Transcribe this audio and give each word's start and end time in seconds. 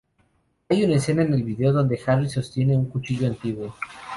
Hay 0.69 0.83
una 0.83 0.95
escena 0.95 1.21
en 1.21 1.31
el 1.35 1.43
vídeo 1.43 1.71
donde 1.73 2.01
Harris 2.03 2.31
sostiene 2.31 2.75
un 2.75 2.89
cuchillo 2.89 3.27
antiguo. 3.27 3.75